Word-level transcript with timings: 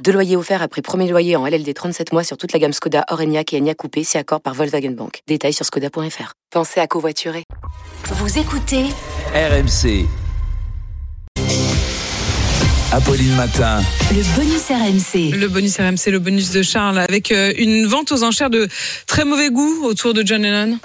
Deux 0.00 0.12
loyers 0.12 0.36
offerts 0.36 0.62
après 0.62 0.82
premier 0.82 1.08
loyer 1.08 1.36
en 1.36 1.46
LLD 1.46 1.72
37 1.72 2.12
mois 2.12 2.24
sur 2.24 2.36
toute 2.36 2.52
la 2.52 2.58
gamme 2.58 2.72
Skoda, 2.72 3.04
Orenia 3.10 3.42
et 3.52 3.58
Enya 3.58 3.74
Coupé, 3.74 4.02
si 4.02 4.18
accord 4.18 4.40
par 4.40 4.54
Volkswagen 4.54 4.90
Bank. 4.90 5.20
Détails 5.28 5.52
sur 5.52 5.64
skoda.fr. 5.64 6.32
Pensez 6.50 6.80
à 6.80 6.86
covoiturer. 6.86 7.44
Vous 8.04 8.38
écoutez 8.38 8.86
RMC. 9.34 10.06
Apolline 12.92 13.34
Matin. 13.36 13.80
le 14.10 14.36
bonus 14.36 14.68
RMC. 14.68 15.38
Le 15.38 15.48
bonus 15.48 15.78
RMC, 15.78 16.10
le 16.10 16.18
bonus 16.18 16.50
de 16.50 16.62
Charles, 16.62 16.98
avec 16.98 17.32
euh, 17.32 17.52
une 17.56 17.86
vente 17.86 18.12
aux 18.12 18.22
enchères 18.22 18.50
de 18.50 18.68
très 19.06 19.24
mauvais 19.24 19.48
goût 19.48 19.84
autour 19.84 20.12
de 20.12 20.22
John 20.26 20.42
Lennon. 20.42 20.78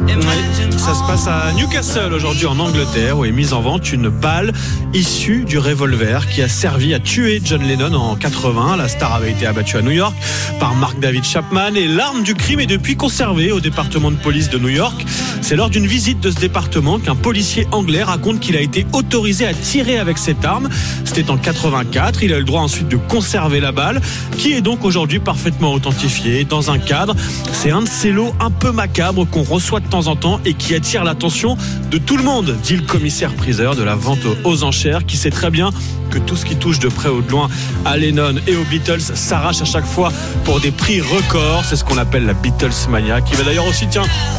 Ça 0.78 0.94
se 0.94 1.04
passe 1.04 1.28
à 1.28 1.52
Newcastle 1.54 2.14
aujourd'hui 2.14 2.46
en 2.46 2.60
Angleterre 2.60 3.18
où 3.18 3.26
est 3.26 3.32
mise 3.32 3.52
en 3.52 3.62
vente 3.62 3.92
une 3.92 4.10
balle 4.10 4.54
issue 4.94 5.44
du 5.44 5.58
revolver 5.58 6.28
qui 6.30 6.42
a 6.42 6.48
servi 6.48 6.94
à 6.94 7.00
tuer 7.00 7.42
John 7.44 7.62
Lennon 7.62 7.94
en 7.94 8.16
80. 8.16 8.78
La 8.78 8.88
star 8.88 9.14
avait 9.16 9.32
été 9.32 9.46
abattue 9.46 9.78
à 9.78 9.82
New 9.82 9.92
York 9.92 10.16
par 10.60 10.76
Mark 10.76 11.00
David 11.00 11.24
Chapman 11.24 11.76
et 11.76 11.88
l'arme 11.88 12.24
du 12.24 12.36
crime 12.36 12.60
est 12.60 12.68
depuis 12.68 12.96
conservée 12.96 13.52
au 13.52 13.60
département 13.60 14.12
de 14.12 14.16
police 14.16 14.50
de 14.50 14.60
New 14.60 14.70
York. 14.70 15.06
C'est 15.42 15.56
lors 15.56 15.70
d'une 15.70 15.88
visite 15.88 16.20
de 16.20 16.32
ce 16.32 16.40
département 16.40 17.00
qu'un 17.00 17.16
policier 17.16 17.68
anglais 17.72 18.04
raconte 18.04 18.40
qu'il 18.40 18.56
a 18.56 18.62
été 18.62 18.86
autorisé 18.94 19.46
à 19.46 19.54
tirer 19.54 19.98
avec 19.98 20.18
cette 20.18 20.44
arme. 20.46 20.70
C'était 21.06 21.30
en 21.30 21.38
84. 21.38 22.24
Il 22.24 22.34
a 22.34 22.38
eu 22.38 22.40
le 22.40 22.46
droit 22.46 22.62
ensuite 22.62 22.88
de 22.88 22.98
conserver 22.98 23.60
la 23.60 23.72
balle 23.72 24.02
qui 24.38 24.54
est 24.54 24.62
donc 24.62 24.86
aujourd'hui 24.86 25.20
parfaitement 25.20 25.74
authentifiée 25.74 26.46
dans 26.46 26.72
un 26.72 26.80
cadre. 26.80 27.16
C'est 27.52 27.72
un 27.72 27.82
de 27.82 27.88
ces 27.88 28.12
lots 28.12 28.34
un 28.40 28.52
peu 28.52 28.72
macabres 28.72 29.28
qu'on 29.30 29.44
reçoit 29.44 29.80
de 29.80 29.88
temps 29.88 30.08
en 30.08 30.16
temps 30.16 30.40
et 30.46 30.54
qui 30.54 30.67
attire 30.76 31.04
l'attention 31.04 31.58
de 31.92 31.98
tout 31.98 32.18
le 32.18 32.24
monde, 32.24 32.56
dit 32.64 32.76
le 32.76 32.84
commissaire 32.84 33.34
priseur 33.34 33.76
de 33.76 33.84
la 33.84 33.96
vente 33.96 34.20
aux 34.44 34.64
enchères 34.64 35.06
qui 35.06 35.18
sait 35.18 35.30
très 35.30 35.50
bien 35.50 35.72
que 36.10 36.20
tout 36.20 36.36
ce 36.36 36.46
qui 36.46 36.56
touche 36.56 36.80
de 36.80 36.88
près 36.88 37.10
ou 37.10 37.22
de 37.22 37.30
loin 37.30 37.50
à 37.86 37.98
Lennon 37.98 38.36
et 38.48 38.56
aux 38.56 38.64
Beatles 38.64 39.02
s'arrache 39.02 39.62
à 39.62 39.66
chaque 39.66 39.86
fois 39.86 40.12
pour 40.46 40.60
des 40.60 40.72
prix 40.72 41.02
records. 41.02 41.64
C'est 41.66 41.76
ce 41.76 41.84
qu'on 41.84 41.98
appelle 41.98 42.26
la 42.26 42.34
Beatles 42.34 42.72
Mania, 42.90 43.22
qui 43.22 43.36
va 43.36 43.44
d'ailleurs 43.44 43.68
aussi 43.68 43.86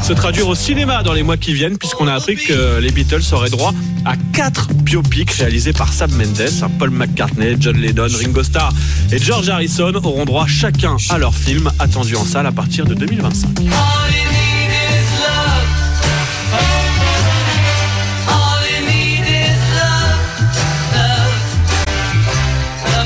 se 0.03 0.13
traduire 0.13 0.49
au 0.49 0.55
cinéma 0.55 1.03
dans 1.03 1.13
les 1.13 1.23
mois 1.23 1.37
qui 1.37 1.53
viennent, 1.53 1.79
puisqu'on 1.79 2.09
a 2.09 2.15
appris 2.15 2.37
que 2.37 2.79
les 2.81 2.91
Beatles 2.91 3.23
auraient 3.33 3.51
droit 3.51 3.73
à 4.05 4.15
quatre 4.33 4.69
biopics 4.73 5.31
réalisés 5.33 5.73
par 5.73 5.93
Sam 5.93 6.11
Mendes, 6.13 6.51
Paul 6.79 6.91
McCartney, 6.91 7.57
John 7.59 7.77
Lennon, 7.77 8.09
Ringo 8.11 8.43
Starr 8.43 8.73
et 9.13 9.19
George 9.19 9.49
Harrison 9.49 9.93
auront 9.95 10.25
droit 10.25 10.47
chacun 10.47 10.97
à 11.11 11.19
leur 11.19 11.35
film 11.35 11.71
attendu 11.79 12.17
en 12.17 12.25
salle 12.25 12.47
à 12.47 12.53
partir 12.53 12.85
de 12.85 12.95
2025. 12.95 13.49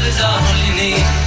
love 0.03 0.09
is 0.09 0.21
all 0.21 0.67
you 0.67 0.75
need. 0.75 1.22